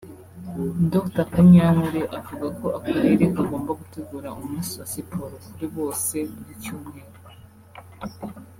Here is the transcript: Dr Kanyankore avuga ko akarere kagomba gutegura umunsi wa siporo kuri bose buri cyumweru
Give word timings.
Dr 0.93 1.25
Kanyankore 1.33 2.01
avuga 2.19 2.47
ko 2.59 2.67
akarere 2.79 3.23
kagomba 3.35 3.71
gutegura 3.79 4.27
umunsi 4.39 4.73
wa 4.79 4.85
siporo 4.93 5.35
kuri 5.45 5.65
bose 5.75 6.15
buri 6.33 6.53
cyumweru 6.63 7.17